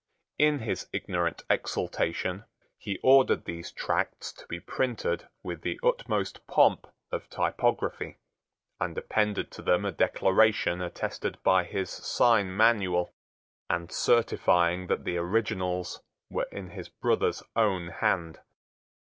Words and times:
In 0.39 0.57
his 0.61 0.87
ignorant 0.91 1.43
exultation 1.47 2.45
he 2.79 2.97
ordered 3.03 3.45
these 3.45 3.71
tracts 3.71 4.33
to 4.33 4.47
be 4.47 4.59
printed 4.59 5.27
with 5.43 5.61
the 5.61 5.79
utmost 5.83 6.47
pomp 6.47 6.87
of 7.11 7.29
typography, 7.29 8.17
and 8.79 8.97
appended 8.97 9.51
to 9.51 9.61
them 9.61 9.85
a 9.85 9.91
declaration 9.91 10.81
attested 10.81 11.37
by 11.43 11.65
his 11.65 11.91
sign 11.91 12.57
manual, 12.57 13.13
and 13.69 13.91
certifying 13.91 14.87
that 14.87 15.03
the 15.03 15.17
originals 15.17 16.01
were 16.31 16.47
in 16.51 16.71
his 16.71 16.89
brother's 16.89 17.43
own 17.55 17.89
hand. 17.89 18.39